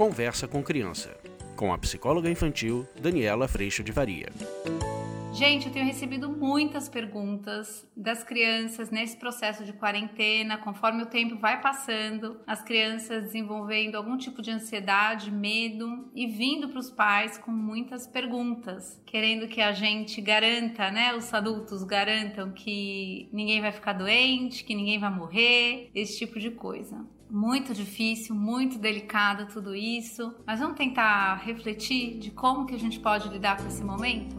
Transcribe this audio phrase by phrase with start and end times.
[0.00, 1.14] Conversa com Criança,
[1.54, 4.30] com a psicóloga infantil Daniela Freixo de Varia.
[5.30, 11.36] Gente, eu tenho recebido muitas perguntas das crianças nesse processo de quarentena, conforme o tempo
[11.36, 17.36] vai passando, as crianças desenvolvendo algum tipo de ansiedade, medo e vindo para os pais
[17.36, 23.70] com muitas perguntas, querendo que a gente garanta, né, os adultos garantam que ninguém vai
[23.70, 29.74] ficar doente, que ninguém vai morrer, esse tipo de coisa muito difícil, muito delicado tudo
[29.74, 34.36] isso, mas vamos tentar refletir de como que a gente pode lidar com esse momento?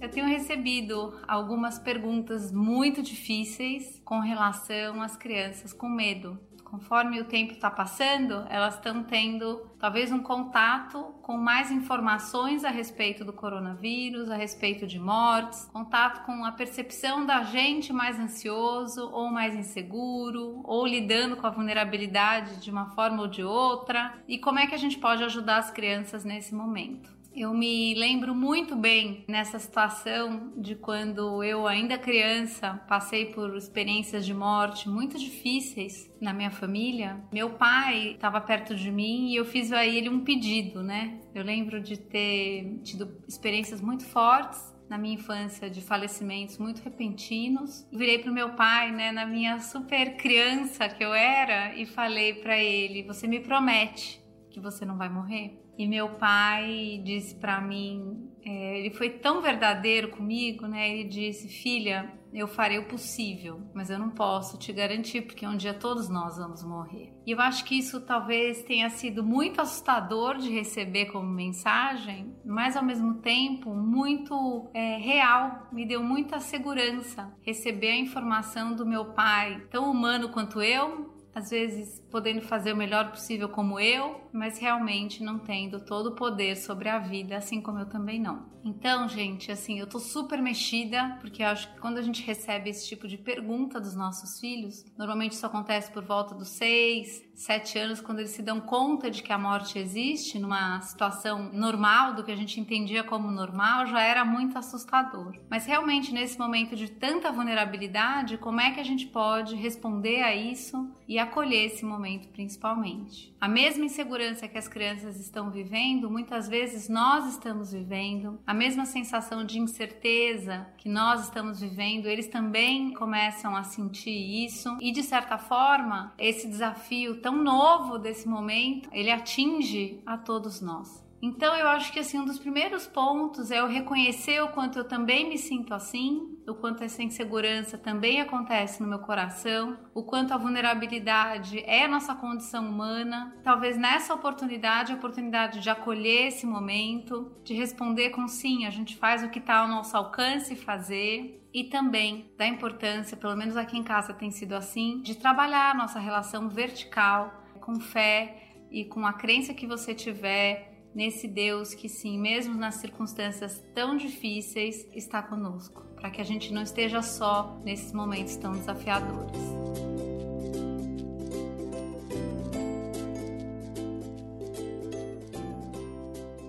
[0.00, 6.38] Eu tenho recebido algumas perguntas muito difíceis com relação às crianças com medo
[6.74, 12.68] conforme o tempo está passando, elas estão tendo talvez um contato com mais informações a
[12.68, 19.08] respeito do coronavírus, a respeito de mortes, contato com a percepção da gente mais ansioso
[19.12, 24.36] ou mais inseguro, ou lidando com a vulnerabilidade de uma forma ou de outra, e
[24.36, 27.08] como é que a gente pode ajudar as crianças nesse momento.
[27.36, 34.24] Eu me lembro muito bem nessa situação de quando eu, ainda criança, passei por experiências
[34.24, 37.20] de morte muito difíceis na minha família.
[37.32, 41.18] Meu pai estava perto de mim e eu fiz a ele um pedido, né?
[41.34, 47.84] Eu lembro de ter tido experiências muito fortes na minha infância de falecimentos muito repentinos.
[47.90, 52.56] Virei pro meu pai, né, na minha super criança que eu era e falei para
[52.56, 58.30] ele: "Você me promete que você não vai morrer?" E meu pai disse para mim,
[58.44, 60.90] é, ele foi tão verdadeiro comigo, né?
[60.90, 65.56] Ele disse, filha, eu farei o possível, mas eu não posso te garantir porque um
[65.56, 67.14] dia todos nós vamos morrer.
[67.24, 72.76] E eu acho que isso talvez tenha sido muito assustador de receber como mensagem, mas
[72.76, 75.68] ao mesmo tempo muito é, real.
[75.72, 81.50] Me deu muita segurança receber a informação do meu pai, tão humano quanto eu, às
[81.50, 86.56] vezes podendo fazer o melhor possível como eu, mas realmente não tendo todo o poder
[86.56, 88.54] sobre a vida, assim como eu também não.
[88.64, 92.88] Então, gente, assim, eu tô super mexida, porque acho que quando a gente recebe esse
[92.88, 98.00] tipo de pergunta dos nossos filhos, normalmente isso acontece por volta dos seis, sete anos,
[98.00, 102.32] quando eles se dão conta de que a morte existe, numa situação normal, do que
[102.32, 105.36] a gente entendia como normal, já era muito assustador.
[105.50, 110.34] Mas realmente, nesse momento de tanta vulnerabilidade, como é que a gente pode responder a
[110.34, 113.34] isso e acolher esse momento principalmente?
[113.40, 118.86] A mesma insegurança que as crianças estão vivendo, muitas vezes nós estamos vivendo, a mesma
[118.86, 125.02] sensação de incerteza que nós estamos vivendo, eles também começam a sentir isso e de
[125.02, 131.04] certa forma, esse desafio tão novo desse momento, ele atinge a todos nós.
[131.24, 134.84] Então eu acho que assim um dos primeiros pontos é eu reconhecer o quanto eu
[134.84, 140.32] também me sinto assim, o quanto essa insegurança também acontece no meu coração, o quanto
[140.32, 143.34] a vulnerabilidade é a nossa condição humana.
[143.42, 148.96] Talvez nessa oportunidade, a oportunidade de acolher esse momento, de responder com sim, a gente
[148.96, 153.78] faz o que está ao nosso alcance fazer, e também da importância, pelo menos aqui
[153.78, 159.12] em casa tem sido assim, de trabalhar nossa relação vertical com fé e com a
[159.12, 165.82] crença que você tiver nesse Deus que, sim, mesmo nas circunstâncias tão difíceis, está conosco,
[165.96, 169.64] para que a gente não esteja só nesses momentos tão desafiadores.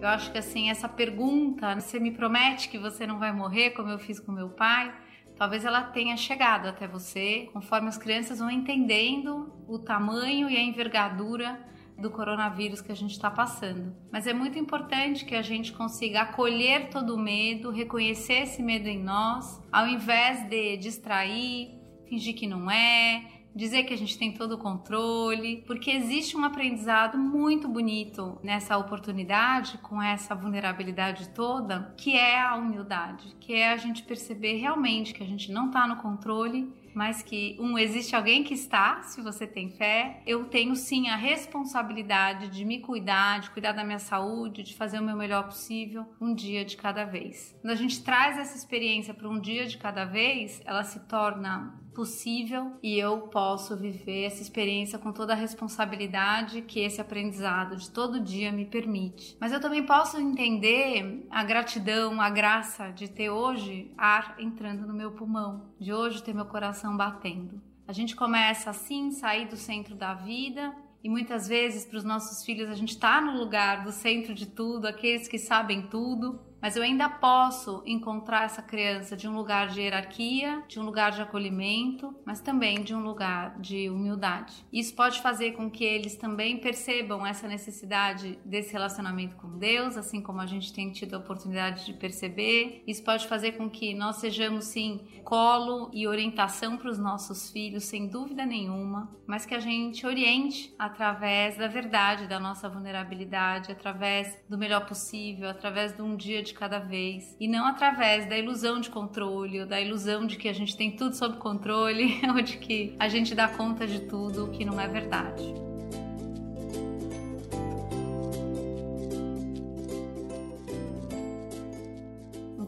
[0.06, 3.90] Eu acho que assim, essa pergunta, você me promete que você não vai morrer, como
[3.90, 4.94] eu fiz com meu pai,
[5.36, 10.62] talvez ela tenha chegado até você, conforme as crianças vão entendendo o tamanho e a
[10.62, 11.60] envergadura
[11.98, 13.96] do coronavírus que a gente está passando.
[14.12, 18.88] Mas é muito importante que a gente consiga acolher todo o medo, reconhecer esse medo
[18.88, 21.72] em nós, ao invés de distrair,
[22.08, 23.24] fingir que não é,
[23.56, 28.78] dizer que a gente tem todo o controle, porque existe um aprendizado muito bonito nessa
[28.78, 35.14] oportunidade, com essa vulnerabilidade toda, que é a humildade, que é a gente perceber realmente
[35.14, 39.22] que a gente não está no controle mas que um existe alguém que está, se
[39.22, 40.22] você tem fé.
[40.26, 45.00] Eu tenho sim a responsabilidade de me cuidar, de cuidar da minha saúde, de fazer
[45.00, 47.54] o meu melhor possível, um dia de cada vez.
[47.62, 51.85] Quando a gente traz essa experiência para um dia de cada vez, ela se torna
[51.96, 57.90] possível e eu posso viver essa experiência com toda a responsabilidade que esse aprendizado de
[57.90, 59.36] todo dia me permite.
[59.40, 64.94] Mas eu também posso entender a gratidão, a graça de ter hoje ar entrando no
[64.94, 67.62] meu pulmão, de hoje ter meu coração batendo.
[67.88, 72.44] A gente começa assim, sair do centro da vida e muitas vezes para os nossos
[72.44, 76.76] filhos a gente está no lugar do centro de tudo, aqueles que sabem tudo, mas
[76.76, 81.22] eu ainda posso encontrar essa criança de um lugar de hierarquia, de um lugar de
[81.22, 84.66] acolhimento, mas também de um lugar de humildade.
[84.74, 90.20] Isso pode fazer com que eles também percebam essa necessidade desse relacionamento com Deus, assim
[90.20, 92.82] como a gente tem tido a oportunidade de perceber.
[92.88, 97.84] Isso pode fazer com que nós sejamos sim colo e orientação para os nossos filhos,
[97.84, 104.36] sem dúvida nenhuma, mas que a gente oriente através da verdade da nossa vulnerabilidade, através
[104.50, 108.80] do melhor possível, através de um dia de cada vez e não através da ilusão
[108.80, 112.58] de controle ou da ilusão de que a gente tem tudo sob controle ou de
[112.58, 115.54] que a gente dá conta de tudo, que não é verdade.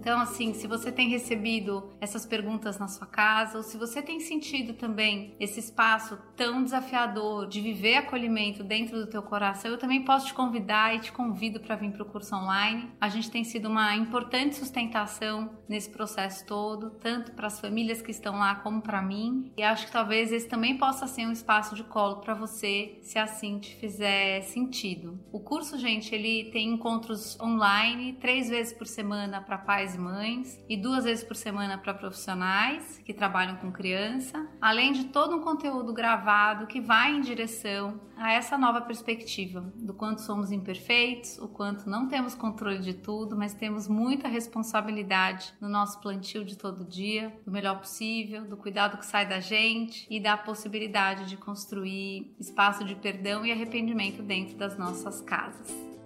[0.08, 4.22] Então, assim, se você tem recebido essas perguntas na sua casa, ou se você tem
[4.22, 10.06] sentido também esse espaço tão desafiador de viver acolhimento dentro do teu coração, eu também
[10.06, 12.92] posso te convidar e te convido para vir para o curso online.
[13.02, 18.12] A gente tem sido uma importante sustentação nesse processo todo, tanto para as famílias que
[18.12, 19.52] estão lá como para mim.
[19.58, 23.18] E acho que talvez esse também possa ser um espaço de colo para você, se
[23.18, 25.20] assim te fizer sentido.
[25.32, 30.64] O curso, gente, ele tem encontros online três vezes por semana para pais e mães
[30.70, 35.42] e duas vezes por semana para profissionais que trabalham com criança, além de todo um
[35.42, 36.27] conteúdo gravado
[36.68, 42.08] que vai em direção a essa nova perspectiva do quanto somos imperfeitos, o quanto não
[42.08, 47.52] temos controle de tudo, mas temos muita responsabilidade no nosso plantio de todo dia, do
[47.52, 52.96] melhor possível, do cuidado que sai da gente e da possibilidade de construir espaço de
[52.96, 55.97] perdão e arrependimento dentro das nossas casas.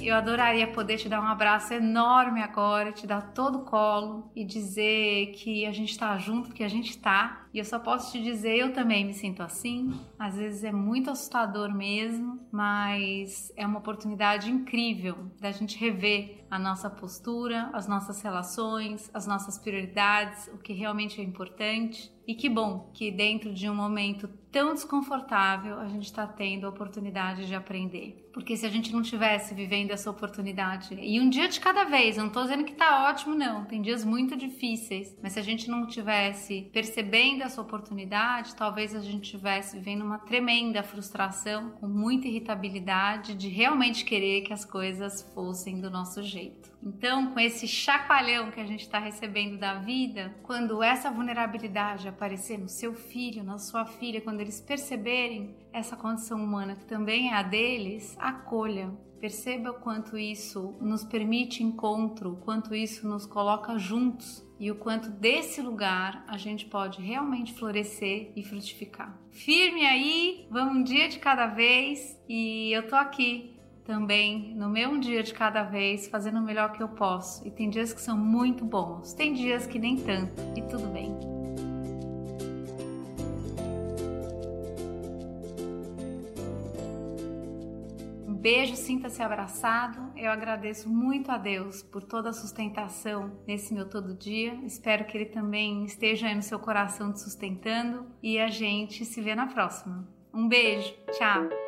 [0.00, 4.44] Eu adoraria poder te dar um abraço enorme agora, te dar todo o colo e
[4.44, 7.46] dizer que a gente está junto, que a gente está.
[7.52, 9.92] E eu só posso te dizer, eu também me sinto assim.
[10.18, 16.58] Às vezes é muito assustador mesmo, mas é uma oportunidade incrível da gente rever a
[16.58, 22.12] nossa postura, as nossas relações, as nossas prioridades, o que realmente é importante.
[22.26, 26.68] E que bom que dentro de um momento tão desconfortável a gente está tendo a
[26.68, 28.28] oportunidade de aprender.
[28.32, 32.16] Porque se a gente não tivesse vivendo essa oportunidade, e um dia de cada vez,
[32.16, 35.42] eu não estou dizendo que está ótimo, não, tem dias muito difíceis, mas se a
[35.42, 41.88] gente não tivesse percebendo essa oportunidade, talvez a gente estivesse vivendo uma tremenda frustração, com
[41.88, 46.70] muita irritabilidade, de realmente querer que as coisas fossem do nosso jeito.
[46.82, 52.58] Então, com esse chacoalhão que a gente está recebendo da vida, quando essa vulnerabilidade aparecer
[52.58, 57.34] no seu filho, na sua filha, quando eles perceberem essa condição humana que também é
[57.34, 58.90] a deles, acolha.
[59.20, 64.76] Perceba o quanto isso nos permite encontro, o quanto isso nos coloca juntos e o
[64.76, 69.18] quanto desse lugar a gente pode realmente florescer e frutificar.
[69.32, 73.57] Firme aí, vamos um dia de cada vez e eu tô aqui
[73.88, 77.48] também no meu dia de cada vez, fazendo o melhor que eu posso.
[77.48, 81.16] E tem dias que são muito bons, tem dias que nem tanto, e tudo bem.
[88.26, 90.12] Um beijo, sinta-se abraçado.
[90.14, 94.52] Eu agradeço muito a Deus por toda a sustentação nesse meu todo dia.
[94.66, 98.04] Espero que Ele também esteja aí no seu coração te sustentando.
[98.22, 100.06] E a gente se vê na próxima.
[100.32, 101.67] Um beijo, tchau!